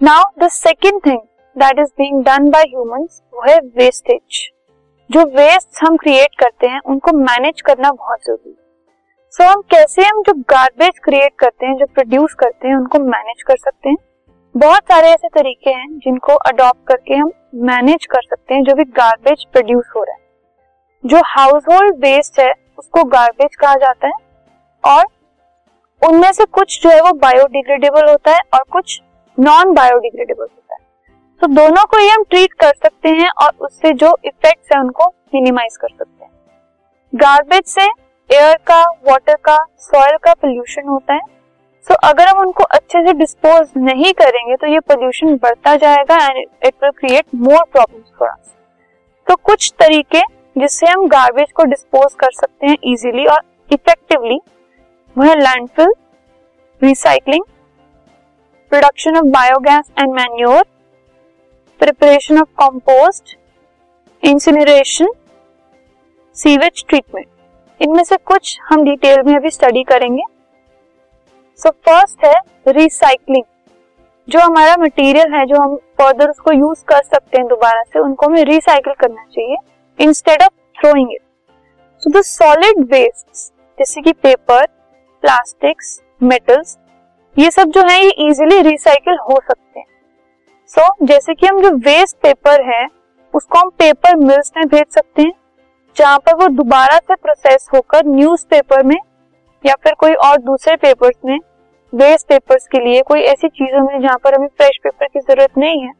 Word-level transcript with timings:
Now 0.00 0.24
the 0.38 0.48
second 0.48 1.00
thing 1.06 1.18
that 1.56 1.78
is 1.78 1.88
being 1.98 2.22
done 2.24 2.48
by 2.50 2.62
humans 2.62 3.20
वो 3.34 3.42
है 3.42 3.56
wastage 3.76 4.40
जो 5.10 5.22
waste 5.28 5.82
हम 5.82 5.96
क्रिएट 5.96 6.34
करते 6.38 6.66
हैं 6.66 6.80
उनको 6.86 7.12
मैनेज 7.12 7.60
करना 7.60 7.90
बहुत 7.90 8.18
ज़रूरी 8.20 8.50
है। 8.50 8.56
सो 9.32 9.44
so, 9.44 9.50
हम 9.50 9.60
कैसे 9.60 10.02
हम 10.02 10.22
जो 10.22 10.32
गार्बेज 10.50 10.98
क्रिएट 10.98 11.32
करते 11.38 11.66
हैं 11.66 11.76
जो 11.76 11.86
प्रोड्यूस 11.86 12.34
करते 12.34 12.68
हैं 12.68 12.76
उनको 12.76 12.98
मैनेज 12.98 13.42
कर 13.42 13.56
सकते 13.56 13.88
हैं? 13.88 13.96
बहुत 14.54 14.82
सारे 14.82 15.08
ऐसे 15.08 15.28
तरीके 15.28 15.70
हैं 15.70 15.88
जिनको 15.98 16.34
अडॉप्ट 16.34 16.86
करके 16.88 17.14
हम 17.14 17.32
मैनेज 17.64 18.06
कर 18.06 18.22
सकते 18.22 18.54
हैं 18.54 18.62
जो 18.64 18.74
भी 18.74 18.84
गार्बेज 18.84 19.44
प्रोड्यूस 19.52 19.90
हो 19.96 20.04
रहा 20.04 20.14
है। 20.14 20.20
जो 21.04 21.22
हाउस 21.24 21.64
होल्ड 21.72 21.96
वेस्ट 21.96 22.40
है 22.40 22.52
उसको 22.78 23.04
गार्बेज 23.08 23.56
कहा 23.56 23.74
जाता 23.76 24.06
है। 24.06 24.12
और 24.84 25.04
उनमें 26.02 26.32
से 26.32 26.44
कुछ 26.44 26.80
जो 26.82 26.90
है 26.90 27.00
वो 27.00 27.12
बायोडिग्रेडेबल 27.18 28.10
होता 28.10 28.30
है 28.30 28.40
और 28.54 28.64
कुछ 28.72 29.00
नॉन 29.38 29.72
बायोडिग्रेडेबल 29.74 30.42
होता 30.42 30.74
है। 30.74 30.80
तो 31.40 31.46
दोनों 31.46 31.84
को 31.84 31.98
ही 31.98 32.08
हम 32.08 32.22
ट्रीट 32.30 32.52
कर 32.52 32.72
सकते 32.74 33.08
हैं 33.10 33.28
और 33.42 33.52
उससे 33.60 33.92
जो 33.94 34.16
इफेक्ट्स 34.24 34.72
है 34.72 34.80
उनको 34.80 35.06
मिनिमाइज 35.34 35.76
कर 35.76 35.88
सकते 35.88 36.24
हैं। 36.24 36.30
गार्बेज 37.12 37.64
से 37.64 37.84
एयर 38.30 38.56
का 38.66 38.80
वाटर 39.08 39.36
का 39.44 39.56
सॉइल 39.80 40.16
का 40.16 40.32
पोल्यूशन 40.34 40.88
होता 40.88 41.14
है। 41.14 41.20
सो 41.86 41.94
so, 41.94 42.00
अगर 42.04 42.28
हम 42.28 42.38
उनको 42.38 42.64
अच्छे 42.64 43.02
से 43.06 43.12
डिस्पोज 43.12 43.68
नहीं 43.78 44.12
करेंगे 44.14 44.56
तो 44.56 44.66
ये 44.66 44.80
पोल्यूशन 44.82 45.36
बढ़ता 45.42 45.74
जाएगा 45.76 46.16
and 46.24 46.38
it 46.38 46.74
will 46.82 46.90
create 46.90 47.24
more 47.36 47.62
problems 47.72 48.12
for 48.18 48.28
us 48.28 48.54
तो 49.26 49.36
कुछ 49.44 49.72
तरीके 49.78 50.20
जिससे 50.56 50.86
हम 50.86 51.06
गार्बेज 51.08 51.52
को 51.52 51.64
डिस्पोज 51.64 52.14
कर 52.20 52.32
सकते 52.32 52.66
हैं 52.66 52.76
इजीली 52.84 53.26
और 53.26 53.40
इफेक्टिवली 53.70 54.38
वह 55.16 55.34
landfill 55.34 55.92
recycling 56.82 57.44
production 58.70 59.16
of 59.16 59.24
biogas 59.24 59.90
and 59.98 60.12
manure 60.14 60.62
preparation 61.80 62.38
of 62.38 62.48
compost 62.60 63.36
incineration 64.22 65.12
sewage 66.36 66.84
treatment 66.88 67.26
इनमें 67.80 68.02
से 68.04 68.16
कुछ 68.16 68.58
हम 68.62 68.84
डिटेल 68.84 69.22
में 69.22 69.34
अभी 69.36 69.50
स्टडी 69.50 69.82
करेंगे। 69.82 70.22
सो 71.58 71.68
so, 71.68 71.74
फ़र्स्ट 71.74 72.24
है 72.24 72.34
रिसाइकलिंग 72.68 73.44
जो 74.28 74.40
हमारा 74.40 74.76
मटेरियल 74.76 75.34
है 75.34 75.44
जो 75.46 75.56
हम 75.56 75.76
फर्दर 75.76 76.30
उसको 76.30 76.52
यूज़ 76.52 76.84
कर 76.84 77.02
सकते 77.02 77.38
हैं 77.38 77.46
दोबारा 77.46 77.82
से 77.82 77.98
उनको 77.98 78.26
हमें 78.26 78.44
रिसाइकिल 78.44 78.94
करना 79.00 79.24
चाहिए 79.24 79.56
instead 79.98 80.42
of 80.42 80.80
throwing 80.80 81.12
it 81.12 81.20
so 82.02 82.10
the 82.10 82.22
solid 82.22 82.84
waste 82.92 83.52
जैसे 83.78 84.00
कि 84.00 84.12
पेपर 84.12 84.66
प्लास्टिक्स 85.22 86.00
मेटल्स 86.22 86.78
ये 87.38 87.50
सब 87.50 87.70
जो 87.70 87.82
है 87.82 87.98
ये 88.04 88.10
इजीली 88.28 88.60
रिसाइकिल 88.62 89.18
हो 89.30 89.38
सकते 89.40 89.80
हैं। 89.80 89.86
सो 90.70 90.80
so, 90.80 91.08
जैसे 91.08 91.34
कि 91.34 91.46
हम 91.46 91.60
जो 91.62 91.70
वेस्ट 91.70 92.16
पेपर 92.16 92.62
है 92.64 92.86
उसको 93.34 93.58
हम 93.58 93.68
पेपर 93.68 94.16
मिल्स 94.16 94.52
में 94.56 94.66
भेज 94.66 94.84
सकते 94.90 95.22
हैं 95.22 95.32
जहाँ 95.96 96.18
पर 96.18 96.34
वो 96.34 96.48
दोबारा 96.48 96.96
से 96.98 97.14
प्रोसेस 97.14 97.68
होकर 97.74 98.06
न्यूज़पेपर 98.06 98.82
में 98.82 98.96
या 99.64 99.74
फिर 99.74 99.94
कोई 99.94 100.14
और 100.14 100.36
दूसरे 100.36 100.76
पेपर्स 100.76 101.16
में 101.24 101.38
वेस्ट 101.92 102.28
पेपर्स 102.28 102.66
के 102.66 102.84
लिए 102.84 103.02
कोई 103.02 103.22
ऐसी 103.22 103.48
चीज़ों 103.48 103.84
में 103.84 104.00
जहाँ 104.00 104.18
पर 104.24 104.34
हमें 104.34 104.48
फ्रेश 104.48 104.78
पेपर 104.82 105.06
की 105.06 105.20
ज़रूरत 105.20 105.58
नहीं 105.58 105.82
है 105.82 105.92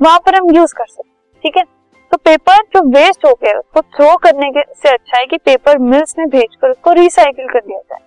वहाँ 0.00 0.18
पर 0.18 0.34
हम 0.34 0.54
यूज़ 0.56 0.74
कर 0.74 0.86
सकते 0.86 1.40
ठीक 1.42 1.56
है? 1.56 1.62
तो 2.12 2.16
पेपर 2.16 2.62
जो 2.74 2.88
वेस्ट 2.90 3.26
हो 3.26 3.32
गया 3.34 3.58
उसको 3.58 3.80
थ्रो 3.80 4.16
करने 4.16 4.50
के 4.50 4.62
से 4.74 4.88
अच्छा 4.88 5.18
है 5.18 5.26
कि 5.26 5.36
पेपर 5.36 5.78
मिल्स 5.78 6.14
में 6.18 6.28
भेजकर 6.28 6.70
उसको 6.70 6.92
रिसाइकिल 6.92 7.48
कर 7.48 7.60
दिया 7.60 7.78
जाए। 7.78 8.00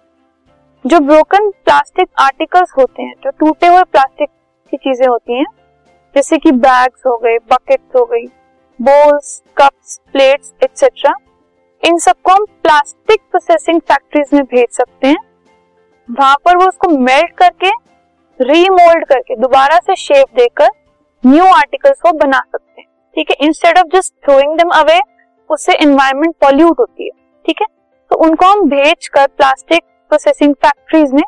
जो 0.86 1.00
ब्रोकन 1.00 1.50
प्लास्टिक 1.66 2.08
आर्टिकल्स 2.20 2.72
होते 2.78 3.04
हैं, 3.04 3.14
जो 3.24 3.30
टूटे 3.30 3.68
हुए 3.68 3.84
प्लास्टिक 3.84 4.30
की 4.74 4.78
चीज़ें 4.78 5.08
होती 5.08 5.34
हैं, 5.34 5.46
जैसे 6.16 6.38
कि 6.38 6.52
बैग्स 6.52 7.06
हो 7.08 7.16
गए 7.18 7.38
बकेट्स 7.52 7.96
हो 7.96 8.04
गई 8.06 8.26
बोल्स 8.80 9.42
कप्स 9.58 10.00
प्लेट्स 10.14 10.54
एक्सेट्रा 10.64 11.14
इन 11.84 11.98
सबको 11.98 12.32
हम 12.32 12.46
प्लास्टिक 12.64 13.22
प्रोसेसिंग 13.32 13.82
फैक्ट्रीज 13.82 14.34
में 14.34 14.44
भेज 14.44 14.68
सकते 14.72 15.08
हैं। 15.08 15.18
वहाँ 16.10 16.36
पर 16.46 16.58
वो 16.58 16.68
उसको 16.68 16.90
मेल्ट 16.90 17.36
करके 17.38 17.72
रीमोल्ड 18.40 19.06
करके, 19.06 19.36
दोबारा 19.36 19.78
से 19.78 19.96
शेप 19.96 20.36
देकर 20.36 20.70
न्यू 21.24 21.46
आर्टिकल्स 21.46 22.02
को 22.02 22.12
बना 22.18 22.40
सकते 22.42 22.82
हैं। 22.82 22.88
ठीक 23.16 23.32
है? 23.32 23.38
Instead 23.42 23.78
of 23.78 23.96
just 23.96 24.14
throwing 24.26 24.58
them 24.58 24.70
away 24.76 25.00
उससे 25.50 25.74
एनवायरमेंट 25.82 26.36
पॉल्यूट 26.42 26.80
होती 26.80 27.04
है। 27.04 27.12
ठीक 27.46 27.62
है? 27.62 27.68
तो 28.12 28.16
उनको 28.26 28.46
हम 28.46 28.70
भेज 28.70 29.08
कर 29.08 29.28
प्लास्टिक 29.28 29.84
प्रोसेसिंग 30.10 30.54
फैक्ट्रीज 30.56 31.12
में 31.14 31.24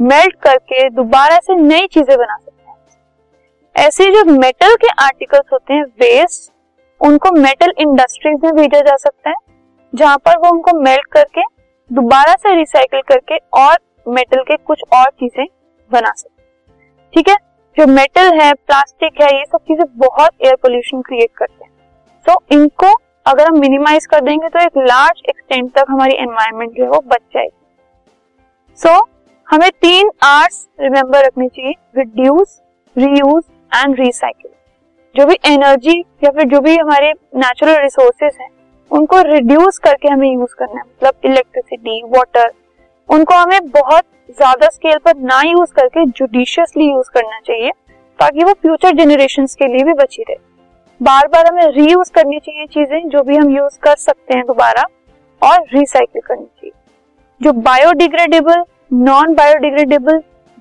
मेल्ट 0.00 0.34
करके 0.42 0.88
दोबारा 0.90 1.36
से 1.38 1.54
नई 1.56 1.86
चीज़ें 1.86 2.16
बना 2.16 2.36
सकते 2.36 2.70
हैं। 2.70 3.86
ऐसे 3.86 4.10
जो 4.12 4.24
मेटल 4.32 4.74
के 4.76 4.88
आर्टिकल्स 5.04 5.52
होते 5.52 5.74
हैं 5.74 5.84
वेस्ट 6.02 6.52
उनको 7.00 7.30
मेटल 7.32 7.72
इंडस्ट्रीज़ 7.80 8.44
में 8.44 8.54
भेजा 8.54 8.80
जा 8.80 8.96
सकता 8.98 9.30
है 9.30 9.36
जहाँ 9.92 10.16
पर 10.18 10.38
वो 10.38 10.50
उनको 10.50 10.78
मेल्ट 10.80 11.12
करके 11.12 11.42
दोबारा 11.90 12.34
से 12.36 12.54
रिसाइकिल 12.54 13.00
करके 13.08 13.36
और 13.58 13.78
मेटल 14.06 14.42
के 14.42 14.56
कुछ 14.56 14.82
और 14.94 15.10
चीज़ें 15.10 15.46
बना 15.90 16.12
सकते 16.12 16.42
ठीक 17.14 17.28
है? 17.28 17.36
जो 17.76 17.86
मेटल 17.86 18.32
है 18.34 18.52
प्लास्टिक 18.54 19.20
है 19.22 19.28
ये 19.28 19.44
सब 19.44 19.58
चीज़ें 19.58 19.84
बहुत 19.98 20.30
एयर 20.42 20.54
पोल्यूशन 20.62 21.02
क्रिएट 21.02 21.30
करते 21.36 21.64
हैं। 21.64 21.70
सो 22.26 22.32
so, 22.32 22.52
इनको 22.52 22.94
अगर 23.26 23.46
हम 23.46 23.58
मिनिमाइज 23.60 24.06
कर 24.06 24.20
देंगे 24.20 24.48
तो 24.48 24.58
एक 24.58 24.76
लार्ज 24.78 25.22
एक्सटेंट 25.28 25.72
तक 25.74 25.84
हमारी 25.90 26.14
एनवायरमेंट 26.16 26.72
जो 26.72 26.84
है 26.84 26.90
वो 26.90 27.00
बच 27.06 27.20
जाएगी। 27.34 27.57
सो 28.78 28.88
so, 28.88 28.98
हमें 29.48 29.70
तीन 29.72 30.10
आर्ट्स 30.22 30.66
रिमेंबर 30.80 31.24
रखनी 31.24 31.48
चाहिए 31.48 31.72
रिड्यूस 31.96 32.60
रीयूज 32.96 33.42
एंड 33.74 33.98
रिसाइकिल 34.00 34.50
जो 35.14 35.26
भी 35.26 35.36
एनर्जी 35.46 35.98
या 36.24 36.30
फिर 36.30 36.44
जो 36.48 36.60
भी 36.60 36.76
हमारे 36.76 37.12
नेचुरल 37.36 37.80
रिसोर्सेज 37.82 38.36
हैं 38.40 38.48
उनको 38.90 39.20
रिड्यूस 39.22 39.78
करके 39.78 40.08
हमें 40.08 40.28
यूज़ 40.28 40.54
करना 40.58 40.80
है। 40.80 40.84
मतलब 40.84 41.30
इलेक्ट्रिसिटी 41.30 42.02
वाटर 42.08 42.52
उनको 43.08 43.34
हमें 43.34 43.68
बहुत 43.70 44.04
ज़्यादा 44.30 44.68
स्केल 44.68 44.98
पर 45.04 45.16
ना 45.24 45.40
यूज़ 45.42 45.72
करके 45.72 46.06
जुडिशियसली 46.06 46.90
यूज़ 46.90 47.10
करना 47.14 47.40
चाहिए 47.40 47.70
ताकि 48.18 48.44
वो 48.44 48.52
फ्यूचर 48.52 48.96
जनरेशन 48.96 49.46
के 49.58 49.66
लिए 49.66 49.84
भी 49.84 49.92
बची 49.94 50.22
रहे। 50.22 50.36
बार 51.00 51.28
बार 51.28 51.46
हमें 51.46 51.66
रीयूज 51.72 52.10
करनी 52.10 52.38
चाहिए 52.38 52.66
चीज़ें 52.68 53.08
जो 53.08 53.22
भी 53.22 53.36
हम 53.36 53.50
यूज़ 53.50 53.78
कर 53.82 53.96
सकते 53.98 54.34
हैं 54.34 54.46
दोबारा 54.46 54.86
और 55.42 55.64
रिसाइकिल 55.74 56.22
करनी 56.22 56.44
चाहिए। 56.44 56.72
जो 57.40 57.52
बायोडिग्रेडेबल 57.54 58.62
नॉन 58.94 59.34
बायोडिग्रेडेबल 59.34 60.16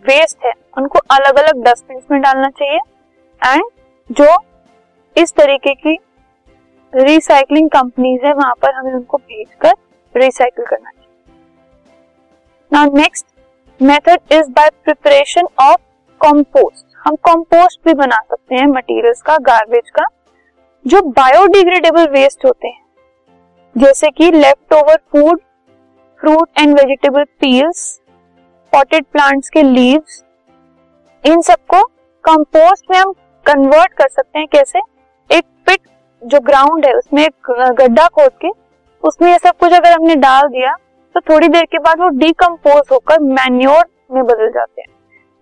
वेस्ट 0.05 0.45
है, 0.45 0.51
उनको 0.77 0.99
अलग 1.11 1.37
अलग 1.39 1.63
डस्टबिन 1.63 2.01
में 2.11 2.21
डालना 2.21 2.49
चाहिए 2.49 2.79
एंड 3.41 3.63
जो 4.09 4.27
इस 5.15 5.33
तरीके 5.33 5.73
की 5.75 5.97
रिसाइकलिंग 6.93 7.69
कंपनीज़ 7.69 8.25
है, 8.25 8.33
वहाँ 8.33 8.53
पर 8.61 8.73
हमें 8.73 8.93
उनको 8.93 9.17
भेज 9.17 9.47
कर 9.61 9.73
रिसाइकिल 10.15 10.65
करना 10.65 10.89
चाहिए। 10.89 11.07
Now 12.71 12.95
next 12.97 13.25
method 13.79 14.33
is 14.33 14.49
by 14.51 14.69
preparation 14.83 15.47
of 15.61 15.81
compost 16.21 16.85
हम 16.99 17.15
कंपोस्ट 17.25 17.79
भी 17.85 17.93
बना 17.95 18.19
सकते 18.21 18.55
हैं 18.55 18.67
मटेरियल्स 18.67 19.21
का 19.21 19.37
गार्बेज 19.43 19.89
का, 19.89 20.05
जो 20.85 21.01
बायोडिग्रेडेबल 21.01 22.07
वेस्ट 22.11 22.45
होते 22.45 22.67
हैं। 22.67 22.85
जैसे 23.75 24.09
कि 24.11 24.31
leftover 24.73 24.97
food 25.11 25.39
fruit 26.19 26.49
and 26.59 26.73
vegetable 26.73 27.23
peels 27.39 27.99
potted 28.73 29.05
plants 29.11 29.49
के 29.49 29.61
लीव्स 29.63 30.23
इन 31.23 31.41
सबको 31.41 31.81
कंपोस्ट 32.23 32.85
में 32.91 32.97
हम 32.97 33.11
कन्वर्ट 33.45 33.93
कर 33.93 34.07
सकते 34.07 34.39
हैं 34.39 34.47
कैसे? 34.47 34.79
एक 35.29 35.43
पिट 35.67 35.79
जो 36.21 36.39
ग्राउंड 36.39 36.85
है, 36.85 36.93
उसमें 36.93 37.23
एक 37.23 37.51
गड्ढा 37.79 38.07
खोद 38.07 38.31
के, 38.41 38.49
उसमें 39.03 39.31
ये 39.31 39.37
सब 39.37 39.57
कुछ 39.59 39.73
अगर 39.73 39.91
हमने 39.91 40.15
डाल 40.17 40.47
दिया 40.49 40.73
तो 41.15 41.21
थोड़ी 41.23 41.47
देर 41.47 41.65
के 41.65 41.79
बाद 41.79 41.99
वो 41.99 42.07
डिकम्पोज 42.17 42.81
होकर 42.91 43.19
मैन्योर 43.21 43.85
में 44.11 44.23
बदल 44.25 44.49
जाते 44.49 44.81
हैं। 44.81 44.87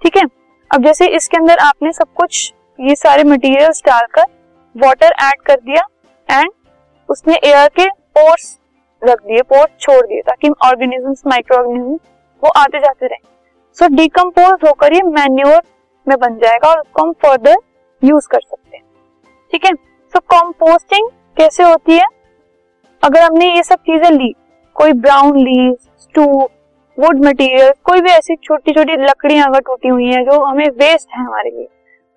ठीक 0.01 0.17
है? 0.17 0.23
अब 0.71 0.83
जैसे 0.83 1.07
इसके 1.15 1.37
अंदर 1.37 1.57
आपने 1.59 1.91
सब 1.93 2.13
कुछ, 2.15 2.53
ये 2.79 2.95
सारे 2.95 3.23
मटेरियल्स 3.23 3.81
डालकर 3.85 4.25
वाटर 4.75 5.15
ऐड 5.23 5.41
कर 5.45 5.59
दिया 5.61 5.87
एंड 6.29 6.51
उसमें 7.09 7.35
एयर 7.35 7.67
के 7.69 7.87
पोर्स 7.89 8.57
रख 9.05 9.21
दिए 9.21 9.41
पोर्स 9.43 9.71
छोड़ 9.79 10.05
दिए, 10.07 10.21
ताकि 10.21 10.49
ऑर्गेनिजम्स 10.65 11.21
माइक्रो 11.27 11.57
ऑर्गेनिज्म 11.57 11.93
वो 12.43 12.49
आते 12.57 12.79
जाते 12.79 13.05
रहे। 13.05 13.17
सो 13.77 13.87
डिकम्पोज 13.95 14.67
होकर 14.67 14.93
ये 14.93 15.01
मैन्योर 15.03 15.61
में 16.07 16.17
बन 16.19 16.37
जाएगा 16.37 16.69
और 16.69 16.79
उसको 16.79 17.01
हम 17.01 17.11
फर्दर 17.23 17.55
यूज़ 18.01 18.27
कर 18.27 18.39
सकते 18.41 18.77
हैं। 18.77 18.83
ठीक 19.51 19.65
है? 19.65 19.73
सो 19.73 20.19
कंपोस्टिंग 20.31 21.09
कैसे 21.37 21.63
होती 21.63 21.93
है? 21.93 22.05
अगर 23.03 23.21
हमने 23.21 23.53
ये 23.55 23.63
सब 23.63 23.79
चीज़ें 23.81 24.09
ली, 24.11 24.33
कोई 24.75 24.93
brown 24.95 25.37
leave 25.37 25.75
stew 25.99 26.25
wood 26.97 27.25
material 27.25 27.71
कोई 27.83 28.01
भी 28.01 28.09
ऐसी 28.09 28.35
छोटी 28.35 28.71
छोटी 28.73 28.93
लकड़ियाँ 28.99 29.47
अगर 29.47 29.59
टूटी 29.61 29.87
हुई 29.87 30.05
है 30.07 30.23
जो 30.25 30.43
हमें 30.43 30.67
वेस्ट 30.69 31.09
है 31.13 31.23
हमारे 31.23 31.49
लिए, 31.49 31.67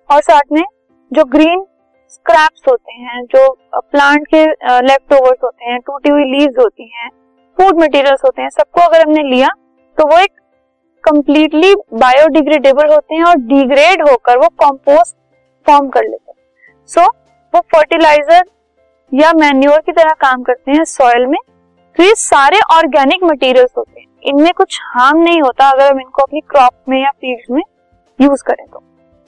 और 0.09 0.21
साथ 0.21 0.51
में 0.51 0.63
जो 1.11 1.25
ग्रीन 1.27 1.65
स्क्रैप्स 2.09 2.61
होते 2.69 2.93
हैं 2.93 3.23
जो 3.33 3.47
प्लांट 3.73 4.27
के 4.27 4.43
लेफ़्ट 4.81 5.13
ओवर्स 5.13 5.39
होते 5.43 5.65
हैं 5.65 5.79
टूटी 5.79 6.09
हुई 6.09 6.23
लीव्स 6.31 6.59
होती 6.59 6.91
हैं 6.95 7.09
फ़ूड 7.57 7.81
मटेरियल्स 7.81 8.21
होते 8.25 8.41
हैं 8.41 8.49
सबको 8.49 8.81
अगर 8.81 9.01
हमने 9.01 9.23
लिया 9.29 9.47
तो 9.97 10.07
वो 10.07 10.17
एक 10.19 10.31
कंप्लीटली 11.03 11.73
बायोडिग्रेडेबल 11.95 12.93
होते 12.93 13.15
हैं 13.15 13.23
और 13.23 13.35
डिग्रेड 13.47 14.01
होकर 14.09 14.37
वो 14.37 14.47
कॉम्पोस्ट 14.59 15.15
फॉर्म 15.65 15.89
कर 15.89 16.03
लेते 16.03 16.31
हैं। 16.31 16.37
सो 16.89 17.01
so, 17.01 17.07
वो 17.53 17.61
फर्टिलाइज़र 17.75 18.43
या 19.11 19.31
मैन्योर 19.35 19.79
की 19.81 19.91
तरह 19.91 20.13
काम 20.21 20.43
करते 20.43 20.71
हैं 20.71 20.83
सॉइल 20.87 21.25
में 21.27 21.39
तो 21.97 22.03
ये 22.03 22.13
सारे 22.17 22.59
ऑर्गेनिक 22.73 23.23
मटेरियल्स 23.23 23.71
होते 23.77 23.99
हैं। 23.99 24.07
इनमें 24.25 24.51
कुछ 24.53 24.79
हार्म 24.85 25.21
नहीं 25.21 25.41
होता 25.41 25.69
अगर 25.69 25.91
हम 25.91 25.99
इनको 26.01 26.21
अपनी 26.21 26.39
क्रॉप 26.49 26.73
में 26.89 27.01
या 27.01 27.09
फ़ील्ड 27.11 27.55
में 27.55 27.61
यूज़ 28.19 28.43
करें 28.43 28.65
तो। 28.67 28.83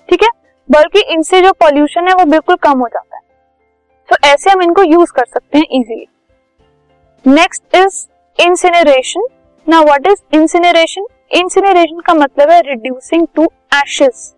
ठीक 0.10 0.24
है? 0.24 0.30
बल्कि 0.71 1.01
इनसे 1.13 1.41
जो 1.41 1.51
पॉल्यूशन 1.59 2.07
है 2.07 2.13
वो 2.15 2.25
बिल्कुल 2.25 2.56
कम 2.63 2.79
हो 2.79 2.88
जाता 2.88 3.15
है। 3.15 3.21
तो 4.09 4.15
ऐसे 4.27 4.50
हम 4.50 4.62
इनको 4.62 4.83
यूज़ 4.83 5.12
कर 5.12 5.25
सकते 5.25 5.57
हैं 5.57 5.65
इजीली 5.71 6.07
नेक्स्ट 7.25 7.75
इज़ 7.75 8.06
इंसिनरेशन 8.39 9.27
ना 9.68 9.81
व्हाट 9.81 10.07
इज़ 10.07 10.21
इंसिनरेशन 10.35 11.06
इंसिनरेशन 11.33 12.00
का 12.00 12.13
मतलब 12.13 12.50
है 12.51 12.59
रिड्यूसिंग 12.63 13.27
टू 13.35 13.44
एशेस 13.75 14.33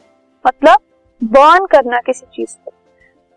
मतलब 0.45 0.79
बर्न 1.21 1.65
करना 1.65 1.99
किसी 2.05 2.25
चीज़ 2.27 2.55
को। 2.55 2.71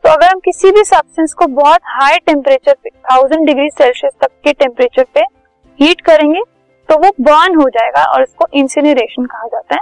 तो 0.05 0.11
अगर 0.11 0.29
हम 0.29 0.41
किसी 0.41 0.71
भी 0.71 0.85
सब्सटेंस 0.85 1.33
को 1.35 1.47
बहुत 1.55 1.81
हाई 1.93 2.19
टेम्परेचर 2.27 2.75
पे 2.75 2.91
थाउज़ेंड 2.91 3.47
डिग्री 3.47 3.69
सेल्सियस 3.71 4.13
तक 4.23 4.31
के 4.45 4.53
टेम्परेचर 4.55 5.05
पे 5.15 5.21
हीट 5.79 6.01
करेंगे 6.01 6.43
तो 6.89 6.99
वो 6.99 7.11
बर्न 7.23 7.55
हो 7.55 7.69
जाएगा 7.71 8.05
और 8.05 8.23
इसको 8.23 8.47
इंसिनरेशन 8.55 9.27
कहा 9.27 9.47
जाता 9.47 9.75
है। 9.75 9.81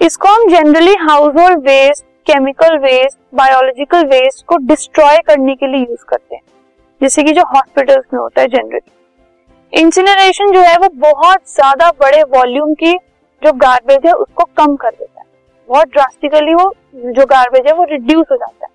इसको 0.00 0.28
हम 0.28 0.48
generally 0.48 0.94
household 1.36 1.58
waste 1.60 2.04
chemical 2.26 2.76
waste 2.78 3.18
biological 3.34 4.04
waste 4.06 4.44
को 4.46 4.56
डिस्ट्रॉय 4.66 5.18
करने 5.26 5.54
के 5.54 5.66
लिए 5.66 5.80
यूज़ 5.80 6.04
करते 6.08 6.34
हैं। 6.34 6.42
जैसे 7.00 7.22
कि 7.22 7.32
जो 7.32 7.42
हॉस्पिटल्स 7.46 8.04
में 8.12 8.20
होता 8.20 8.40
है 8.40 8.48
जनरली 8.48 9.80
इंसिनरेशन 9.80 10.52
जो 10.52 10.60
है 10.60 10.76
वो 10.78 10.88
बहुत 11.00 11.40
ज़्यादा 11.48 11.90
बड़े 12.00 12.22
वॉल्यूम 12.30 12.74
की 12.74 12.92
जो 13.42 13.52
गार्बेज 13.58 14.06
है 14.06 14.12
उसको 14.14 14.44
कम 14.56 14.74
कर 14.76 14.90
देता 14.90 15.20
है। 15.20 15.26
बहुत 15.68 15.88
ड्रास्टिकली 15.88 16.54
वो 16.54 16.72
जो 16.94 17.26
गार्बेज 17.26 17.66
है 17.66 17.72
वो 17.74 17.84
रिड्यूस 17.90 18.26
हो 18.30 18.36
जाता 18.36 18.66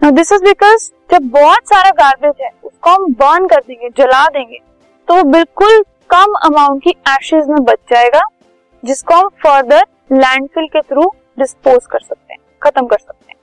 है। 0.00 0.12
दिस 0.12 0.32
इज़ 0.32 0.44
बिकॉज़ 0.44 0.90
जब 1.10 1.30
बहुत 1.30 1.68
सारा 1.68 1.90
गार्बेज 1.92 2.42
है, 2.42 2.50
उसको 2.64 2.90
हम 2.90 3.12
बर्न 3.14 3.46
कर 3.46 3.60
देंगे, 3.60 3.88
जला 3.90 4.26
देंगे 4.28 4.58
तो 5.08 5.14
वो 5.14 5.22
बिल्कुल 5.30 5.82
कम 6.10 6.34
अमाउंट 6.44 6.82
की 6.82 6.90
एशेज 7.10 7.48
में 7.48 7.64
बच 7.64 7.78
जाएगा, 7.90 8.22
जिसको 8.82 9.14
हम 9.14 9.28
फर्दर 9.44 9.84
लैंडफिल 10.12 10.66
के 10.66 10.80
थ्रू 10.82 11.12
डिस्पोज 11.38 11.86
कर 11.86 11.98
सकते 12.00 12.23
खत्म 12.64 12.86
कर 12.86 12.98
सकते 12.98 13.32
हैं। 13.32 13.36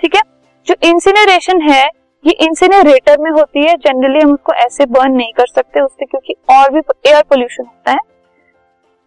ठीक 0.00 0.16
है? 0.16 0.22
जो 0.66 0.74
इंसिनरेशन 0.82 1.60
है, 1.60 1.84
ये 2.24 2.32
इंसिनरेटर 2.40 3.18
में 3.18 3.30
होती 3.30 3.66
है। 3.66 3.74
जनरली 3.76 4.20
हम 4.20 4.32
उसको 4.32 4.52
ऐसे 4.54 4.86
बर्न 4.86 5.12
नहीं 5.12 5.32
कर 5.32 5.46
सकते 5.46 5.80
उससे 5.80 6.04
क्योंकि 6.04 6.34
और 6.50 6.72
भी 6.72 6.80
एयर 7.06 7.22
पोल्यूशन 7.22 7.64
होता 7.64 7.90
है। 7.90 7.98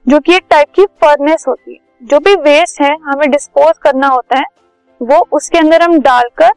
जो 0.08 0.20
कि 0.20 0.36
एक 0.36 0.46
टाइप 0.50 0.68
की 0.76 0.86
फर्नेस 1.02 1.46
होती 1.48 1.72
है। 1.72 1.80
जो 2.04 2.20
भी 2.20 2.36
वेस्ट 2.36 2.82
है, 2.82 2.96
हमें 3.02 3.30
डिस्पोज 3.32 3.78
करना 3.78 4.08
होता 4.08 4.38
है, 4.38 4.46
वो 5.02 5.28
उसके 5.32 5.58
अंदर 5.58 5.82
हम 5.82 6.00
डालकर 6.00 6.50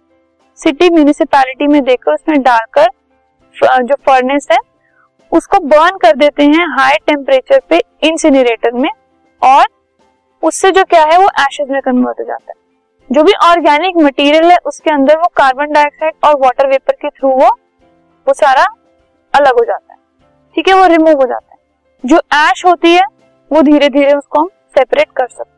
सिटी 0.58 0.90
म्यूनिसिपैलिटी 0.90 1.66
में 1.66 1.82
देकर 1.84 2.12
उसमें 2.12 2.42
डालकर 2.42 2.88
जो 3.82 3.94
फर्नेस 3.94 4.46
है, 4.52 4.58
उसको 5.32 5.58
बर्न 5.58 5.96
कर 5.96 6.16
देते 6.16 6.42
हैं 6.42 6.66
हाई 6.78 6.96
टेम्परेचर 7.06 7.60
पे 7.68 7.82
इंसिनरेटर 8.02 8.72
में 8.72 8.90
और 9.42 9.66
उससे 10.42 10.70
जो 10.70 10.84
क्या 10.84 11.04
है, 11.04 11.18
वो 11.18 11.28
एशेज 11.40 11.70
में 11.70 11.80
कन्वर्ट 11.82 12.20
हो 12.20 12.24
जाता 12.24 12.52
है। 12.56 12.61
जो 13.10 13.22
भी 13.22 13.32
ऑर्गेनिक 13.44 13.96
मटेरियल 13.96 14.50
है, 14.50 14.56
उसके 14.66 14.90
अंदर 14.90 15.18
वो 15.18 15.26
कार्बन 15.36 15.72
डाइऑक्साइड 15.72 16.12
और 16.24 16.34
वाटर 16.40 16.66
वेपर 16.66 16.92
के 16.92 17.08
थ्रू 17.08 17.30
वो 17.30 17.48
वो 18.26 18.34
सारा 18.34 18.64
अलग 19.34 19.58
हो 19.58 19.64
जाता 19.64 19.92
है। 19.92 19.98
ठीक 20.56 20.68
है, 20.68 20.74
वो 20.74 20.86
रिमूव 20.86 21.20
हो 21.20 21.26
जाता 21.26 21.52
है। 21.52 21.58
जो 22.04 22.20
एश 22.34 22.64
होती 22.66 22.94
है, 22.94 23.04
वो 23.50 23.62
धीरे 23.62 23.88
धीरे 23.88 24.12
उसको 24.12 24.40
हम 24.40 24.48
सेपरेट 24.76 25.10
कर 25.16 25.26
सकते 25.28 25.50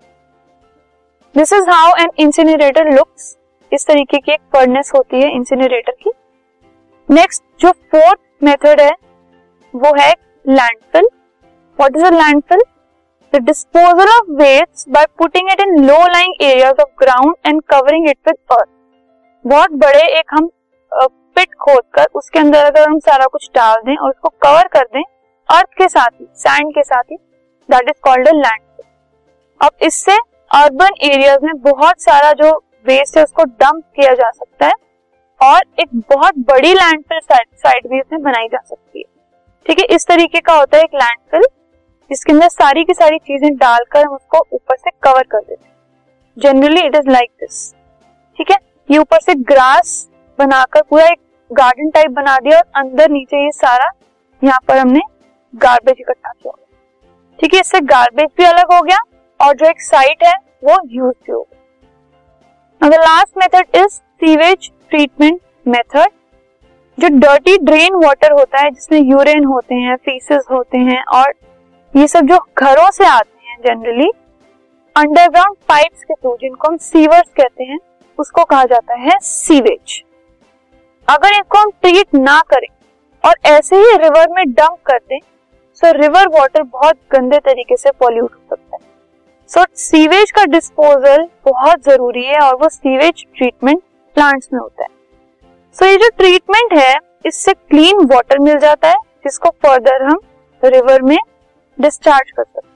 this 1.35 1.53
is 1.53 1.71
how 1.71 1.95
an 2.01 2.11
incinerator 2.19 2.91
looks 2.93 3.37
इस 3.73 3.87
तरीके 3.87 4.19
की 4.19 4.33
एक 4.33 4.41
फर्नेस 4.53 4.91
होती 4.95 5.21
है 5.21 5.31
इंसिनरेटर 5.35 5.93
की। 6.03 6.11
नेक्स्ट 7.09 7.43
जो 7.61 7.71
फोर्थ 7.71 8.19
मेथड 8.43 8.81
है, 8.81 8.91
वो 9.75 9.95
है 10.01 10.13
landfill 10.45 11.09
what 11.79 11.97
is 11.97 12.05
a 12.05 12.11
landfill 12.11 12.63
the 13.35 13.39
disposal 13.45 14.09
of 14.11 14.31
waste 14.39 14.89
by 14.91 15.07
putting 15.19 15.51
it 15.53 15.61
in 15.61 15.79
low 15.85 15.97
lying 16.09 16.43
areas 16.43 16.81
of 16.83 16.91
ground 16.99 17.35
and 17.47 17.63
covering 17.71 18.09
it 18.09 18.19
with 18.29 18.37
earth 18.53 18.69
बहुत 19.45 19.73
बड़े 19.79 20.03
एक 20.19 20.35
हम 20.35 20.49
पिट 21.37 21.55
खोद 21.61 21.83
कर 21.95 22.07
उसके 22.15 22.39
अंदर 22.39 22.65
अगर 22.65 22.89
हम 22.89 22.99
सारा 23.01 23.27
कुछ 23.27 23.49
डाल 23.55 23.81
दें 23.87 23.97
और 23.97 24.11
उसको 24.11 24.29
कवर 24.43 24.69
कर 24.73 24.85
दें 24.95 25.03
अर्थ 25.49 25.69
के 25.79 25.89
साथ 25.89 26.21
ही 26.21 26.27
सैंड 26.37 26.71
के 26.75 26.83
साथ 26.83 27.11
ही 27.13 27.17
that 27.69 27.89
is 27.89 28.01
called 28.05 28.29
a 28.29 28.33
landfill 28.33 28.85
अब 29.61 29.85
इससे 29.87 30.17
अर्बन 30.51 31.03
एरियाज़ 31.05 31.45
में 31.45 31.61
बहुत 31.63 32.03
सारा 32.03 32.33
जो 32.43 32.51
वेस्ट 32.87 33.17
है 33.17 33.25
उसको 33.25 33.45
डंप 33.45 33.85
किया 33.97 34.13
जा 34.15 34.31
सकता 34.31 34.67
है 34.67 34.73
और 35.41 35.61
एक 35.81 35.97
बहुत 36.11 36.39
बड़ी 36.49 36.73
लैंडफिल 36.75 37.21
साइड 37.23 37.89
भी 37.89 37.99
इसमें 37.99 38.23
बनाई 38.23 38.49
जा 38.49 38.59
सकती 38.61 38.99
है। 38.99 39.05
ठीक 39.67 39.79
है, 39.79 39.85
इस 39.87 40.07
तरीके 40.07 40.41
का 40.41 40.55
होता 40.55 40.77
है 40.77 40.83
एक 40.85 40.95
लैंडफिल 40.95 41.43
जिसके 42.11 42.33
अंदर 42.33 42.49
सारी 42.49 42.85
की 42.85 42.95
सारी 42.95 43.19
चीज़ें 43.19 43.55
डालकर 43.57 44.05
हम 44.05 44.15
उसको 44.15 44.39
ऊपर 44.53 44.77
से 44.77 44.91
कवर 45.03 45.23
कर 45.23 45.41
देते 45.41 45.65
हैं। 45.65 45.73
Generally 46.37 46.81
it 46.81 46.97
is 46.97 47.09
like 47.11 47.31
this 47.41 47.73
ठीक 48.39 48.51
है? 48.51 48.57
ये 48.89 48.99
ऊपर 48.99 49.21
से 49.21 49.35
ग्रास 49.45 50.09
बनाकर 50.39 50.83
पूरा 50.83 51.05
एक 51.07 51.19
गार्डन 51.51 51.91
टाइप 51.91 52.11
बना 52.13 52.37
दिया 52.39 52.59
और 52.59 52.65
अंदर 52.77 53.11
नीचे 53.11 53.45
ये 53.45 53.51
सारा 53.53 53.91
यहाँ 54.43 54.59
पर 54.69 54.79
हमने 54.79 55.01
गार्बेज 55.55 55.97
इकट्ठा 56.01 56.31
किया। 56.33 56.53
ठीक 57.39 57.55
है? 57.55 57.61
इससे 57.61 57.81
गार्बेज 57.83 58.29
भी 58.37 58.45
अलग 58.45 58.73
हो 58.73 58.81
गया 58.83 58.99
और 59.41 59.55
जो 59.55 59.67
एक 59.67 59.81
साइट 59.83 60.23
है, 60.25 60.35
वो 60.65 60.79
यूज़ 60.87 61.15
भी 61.17 61.33
हो 61.33 61.41
गया। 61.41 62.89
The 62.89 62.95
last 62.95 63.39
method 63.39 63.77
is 63.77 63.95
sewage 64.21 64.71
treatment 64.91 65.41
method 65.67 66.11
जो 66.99 67.09
डर्टी 67.11 67.57
ड्रेन 67.59 67.95
वाटर 67.97 68.33
होता 68.33 68.61
है, 68.61 68.71
जिसमें 68.71 69.01
यूरिन 69.01 69.45
होते 69.45 69.75
हैं 69.77 69.97
फीसेस 69.97 70.45
होते 70.51 70.79
हैं 70.81 71.03
और 71.15 71.33
ये 71.97 72.07
सब 72.09 72.27
जो 72.27 72.39
घरों 72.59 72.91
से 72.91 73.05
आते 73.07 73.49
हैं 73.49 73.57
जनरली 73.65 74.11
अंडरग्राउंड 74.97 75.57
पाइप्स 75.69 76.05
के 76.05 76.15
थ्रू 76.15 76.37
जिनको 76.41 76.69
हम 76.69 76.77
सीवर्स 76.77 77.29
कहते 77.37 77.65
हैं 77.65 77.79
उसको 78.19 78.45
कहा 78.45 78.65
जाता 78.65 78.95
है 78.95 79.19
सीवेज 79.23 80.03
अगर 81.09 81.33
इसको 81.33 81.59
हम 81.59 81.71
ट्रीट 81.83 82.15
ना 82.15 82.41
करें 82.51 82.67
और 83.25 83.35
ऐसे 83.45 83.77
ही 83.77 83.97
रिवर 83.97 84.29
में 84.31 84.45
डंप 84.53 84.79
कर 84.87 84.99
दें 84.99 85.19
तो 85.81 85.93
रिवर 85.93 86.29
वाटर 86.29 86.63
बहुत 86.63 86.97
गंदे 87.13 87.39
तरीके 87.39 87.77
से 87.77 87.91
पॉल्यूट 87.91 88.33
हो 88.33 88.57
सकता 88.57 88.77
है. 88.77 88.83
सो 89.51 89.61
so, 89.61 89.67
सीवेज 89.75 90.31
का 90.31 90.45
डिस्पोजल 90.45 91.27
बहुत 91.45 91.85
ज़रूरी 91.85 92.25
है 92.25 92.39
और 92.39 92.55
वो 92.55 92.69
सीवेज 92.69 93.25
ट्रीटमेंट 93.37 93.83
प्लांट्स 94.17 94.49
में 94.53 94.61
होता 94.61 94.83
है. 94.83 94.89
सो 95.77 95.85
so, 95.85 95.91
ये 95.91 95.97
जो 95.97 96.09
ट्रीटमेंट 96.17 96.73
है 96.79 96.97
इससे 97.27 97.55
क्लीन 97.55 98.05
वाटर 98.05 98.39
मिल 98.39 98.59
जाता 98.59 98.89
है 98.89 98.99
जिसको 99.25 99.51
फर्दर 99.63 100.03
हम 100.03 100.19
रिवर 100.63 101.03
में 101.03 101.19
डिस्चार्ज 101.79 102.31
कर 102.31 102.43
सकते 102.45 102.73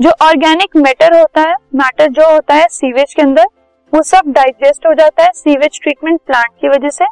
जो 0.00 0.10
ऑर्गेनिक 0.22 0.76
मैटर 0.76 1.18
होता 1.18 1.40
है 1.40 1.54
मैटर 1.74 2.10
जो 2.12 2.30
होता 2.30 2.54
है 2.54 2.66
सीवेज 2.70 3.14
के 3.14 3.22
अंदर 3.22 3.46
वो 3.92 4.02
सब 4.04 4.32
डाइजेस्ट 4.32 4.86
हो 4.86 4.92
जाता 4.94 5.24
है 5.24 5.30
सीवेज 5.34 5.80
ट्रीटमेंट 5.82 6.20
प्लांट 6.20 6.50
की 6.60 6.68
वजह 6.68 6.90
से 6.90 7.04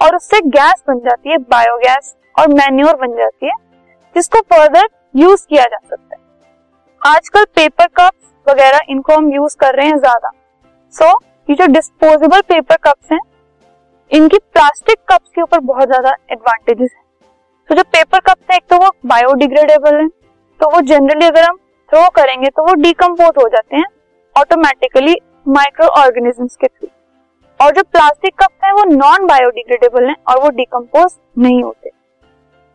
और 0.00 0.16
उससे 0.16 0.40
गैस 0.50 0.82
बन 0.88 0.98
जाती 1.00 1.30
है 1.30 1.38
बायोगैस 1.50 2.14
और 2.34 2.48
मैन्योर 2.50 2.96
बन 2.96 3.16
जाती 3.16 3.46
है 3.46 3.52
जिसको 4.14 4.40
फर्दर 4.52 4.88
यूज़ 5.16 5.46
किया 5.46 5.64
जा 5.64 5.78
सकता 5.78 6.16
है। 6.16 7.12
आजकल 7.14 7.44
पेपर 7.56 7.86
कप्स 7.96 8.32
वगैरह 8.46 8.80
इनको 8.90 9.14
हम 9.14 9.32
यूज़ 9.34 9.56
कर 9.60 9.74
रहे 9.74 9.86
हैं 9.86 9.98
ज़्यादा। 9.98 10.30
सो 10.94 11.04
so, 11.04 11.22
ये 11.48 11.56
जो 11.56 11.66
डिस्पोजेबल 11.68 12.40
पेपर 12.42 12.76
कप्स 12.84 13.12
हैं 13.12 13.20
इनकी 14.10 14.38
प्लास्टिक 14.38 14.98
कप्स 15.08 15.30
के 15.30 15.42
ऊपर 15.42 15.60
बहुत 15.62 15.86
ज़्यादा 15.86 16.14
एडवांटेजेस 16.32 16.90
है। 16.90 17.02
तो 17.70 17.74
जो 17.74 17.82
पेपर 17.84 18.20
कप्स 18.22 18.50
है 18.50 18.56
एक 18.56 18.64
तो 18.70 18.76
वो 18.78 18.90
बायोडिग्रेडेबल 19.06 19.94
है 19.94 20.06
तो 20.64 20.68
वो 20.70 20.80
जनरली 20.82 21.26
अगर 21.26 21.42
हम 21.42 21.56
थ्रो 21.90 22.08
करेंगे 22.16 22.48
तो 22.48 22.62
वो 22.64 22.74
डिकम्पोज 22.74 23.38
हो 23.38 23.48
जाते 23.48 23.76
हैं 23.76 23.84
ऑटोमेटिकली 24.36 25.16
माइक्रो 25.48 25.86
ऑर्गेनिजम्स 26.02 26.56
के 26.56 26.66
थ्रू 26.66 26.88
और 27.60 27.72
जो 27.72 27.82
प्लास्टिक 27.84 28.34
कप्स 28.34 28.64
है 28.64 28.72
वो 28.72 28.84
नॉन 28.92 29.26
बायोडिग्रेडेबल 29.26 30.08
है 30.08 30.14
और 30.28 30.40
वो 30.42 30.48
डिकम्पोज 30.52 31.10
नहीं 31.38 31.62
होते। 31.62 31.90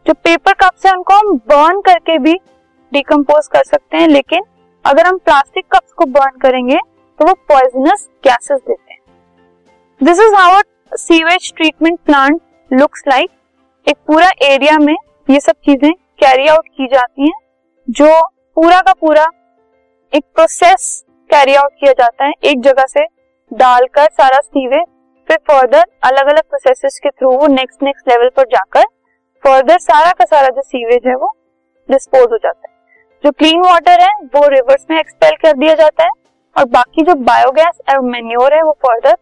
जो 0.06 0.14
पेपर 0.16 0.54
कप्स 0.62 0.86
है 0.86 0.92
उनको 0.92 1.14
हम 1.16 1.34
बर्न 1.50 1.82
करके 1.82 2.18
भी 2.20 2.34
डिकम्पोज 2.92 3.48
कर 3.48 3.64
सकते 3.64 3.98
हैं, 3.98 4.08
लेकिन 4.08 4.44
अगर 4.86 5.08
हम 5.08 5.18
प्लास्टिक 5.20 5.66
कप्स 5.72 5.92
को 5.94 6.06
बर्न 6.12 6.38
करेंगे 6.42 6.78
तो 7.20 7.28
वो 7.28 7.34
पॉइजनस 7.50 8.08
गैसेस 8.24 8.62
देते 8.62 8.94
हैं। 8.94 9.00
This 10.02 10.20
is 10.20 10.36
how 10.36 10.62
sewage 11.00 11.52
treatment 11.58 12.00
plant 12.06 12.42
looks 12.72 13.04
like 13.08 13.30
एक 13.88 13.98
पूरा 14.08 14.32
एरिया 14.46 14.80
में 14.80 14.96
ये 15.28 15.40
सब 15.42 15.62
चीज़ें 15.66 15.92
कैरी 15.94 16.48
आउट 16.48 16.68
की 16.68 16.88
जाती 16.88 17.24
हैं। 17.24 17.49
जो 17.90 18.08
पूरा 18.58 18.80
का 18.82 18.92
पूरा 18.94 19.26
एक 20.14 20.24
प्रोसेस 20.36 20.84
कैरी 21.30 21.54
आउट 21.56 21.72
किया 21.80 21.92
जाता 21.92 22.26
है, 22.26 22.32
एक 22.44 22.62
जगह 22.62 22.86
से 22.86 23.06
डालकर 23.52 24.08
सारा 24.12 24.40
सीवेज 24.40 24.84
फिर 25.28 25.38
फर्दर 25.48 25.86
अलग 26.04 26.28
अलग 26.28 26.44
प्रोसेसेस 26.50 27.00
के 27.04 27.10
थ्रू 27.10 27.32
वो 27.32 27.48
नेक्स्ट 27.48 27.84
नेक्स्ट 27.84 28.10
लेवल 28.10 28.30
पर 28.38 28.44
जाकर 28.52 28.84
फर्दर 29.44 29.78
सारा 29.80 30.12
का 30.12 30.26
सारा 30.26 30.50
जो 30.50 30.62
सीवेज 30.62 31.08
है 31.08 31.16
वो 31.16 31.32
डिस्पोज 31.90 32.28
हो 32.32 32.38
जाता 32.38 32.70
है। 32.70 32.76
जो 33.24 33.32
क्लीन 33.32 33.62
वाटर 33.62 34.02
है, 34.02 34.14
वो 34.26 34.48
रिवर्स 34.48 34.86
में 34.92 34.98
एक्सपेल 35.00 35.36
कर 35.42 35.58
दिया 35.58 35.76
जाता 35.76 36.04
है 36.04 36.12
और 36.56 36.66
बाकी 36.68 37.06
जो 37.06 37.16
बायोगैस 37.24 37.82
और 37.90 38.02
मेन्योर 38.04 38.54
है, 38.54 38.62
वो 38.64 38.78
फर्दर 38.86 39.16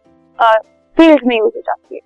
फ़ील्ड 0.96 1.26
में 1.26 1.36
यूज़ 1.36 1.56
हो 1.56 1.60
जाती 1.60 1.94
है। 1.94 2.00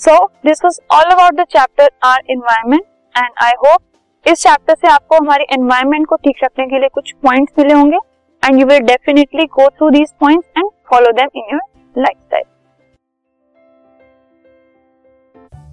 So 0.00 0.24
this 0.46 0.64
was 0.64 0.80
all 0.92 1.10
about 1.10 1.34
the 1.34 1.46
chapter 1.50 1.90
our 2.04 2.22
environment 2.30 2.84
and 3.14 3.30
I 3.42 3.52
hope 3.66 3.82
इस 4.28 4.42
चैप्टर 4.42 4.74
से 4.74 4.88
आपको 4.88 5.16
हमारे 5.16 5.44
एनवायरमेंट 5.52 6.06
को 6.06 6.16
ठीक 6.16 6.38
रखने 6.44 6.64
के 6.66 6.78
लिए 6.78 6.88
कुछ 6.94 7.12
पॉइंट्स 7.22 7.52
मिले 7.58 7.74
होंगे 7.74 7.98
and 8.42 8.58
you 8.60 8.66
will 8.66 8.80
definitely 8.86 9.44
go 9.54 9.68
through 9.68 9.88
these 9.90 10.12
points 10.20 10.48
and 10.58 10.70
follow 10.90 11.12
them 11.12 11.28
in 11.36 11.48
your 11.52 11.60
lifestyle 11.96 12.44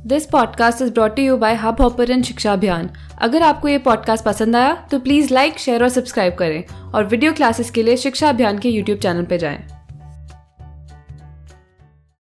this 0.07 0.25
podcast 0.25 0.81
is 0.81 0.93
brought 0.93 1.19
you 1.19 1.37
by 1.37 1.55
Hubhopper 1.81 2.21
Shiksha 2.21 2.53
Abhiyan 2.53 2.89
अगर 3.21 3.41
आपको 3.43 3.67
ये 3.67 3.77
पॉडकास्ट 3.85 4.25
पसंद 4.25 4.55
आया 4.55 4.73
तो 4.91 4.99
प्लीज़ 4.99 5.33
लाइक 5.33 5.59
शेयर 5.59 5.83
और 5.83 5.89
सब्सक्राइब 5.89 6.35
करें, 6.39 6.63
और 6.93 7.05
वीडियो 7.05 7.33
क्लासेस 7.33 7.71
के 7.71 7.83
लिए 7.83 7.97
शिक्षा 7.97 8.29
अभियान 8.29 8.59
के 8.59 8.69
यूट्यूब 8.69 8.99
चैनल 8.99 9.25
पर 9.25 9.37
जाएँ। 9.37 9.74